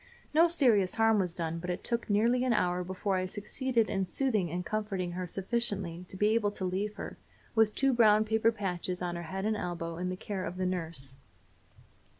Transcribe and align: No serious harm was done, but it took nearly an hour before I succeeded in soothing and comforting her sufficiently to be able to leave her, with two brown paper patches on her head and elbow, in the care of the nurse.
No 0.33 0.47
serious 0.47 0.95
harm 0.95 1.19
was 1.19 1.35
done, 1.35 1.59
but 1.59 1.69
it 1.69 1.83
took 1.83 2.09
nearly 2.09 2.43
an 2.43 2.53
hour 2.53 2.83
before 2.83 3.17
I 3.17 3.27
succeeded 3.27 3.87
in 3.87 4.03
soothing 4.07 4.49
and 4.49 4.65
comforting 4.65 5.11
her 5.11 5.27
sufficiently 5.27 6.05
to 6.07 6.17
be 6.17 6.29
able 6.29 6.49
to 6.53 6.65
leave 6.65 6.95
her, 6.95 7.19
with 7.53 7.75
two 7.75 7.93
brown 7.93 8.25
paper 8.25 8.51
patches 8.51 9.03
on 9.03 9.15
her 9.15 9.21
head 9.29 9.45
and 9.45 9.55
elbow, 9.55 9.97
in 9.97 10.09
the 10.09 10.15
care 10.17 10.43
of 10.43 10.57
the 10.57 10.65
nurse. 10.65 11.17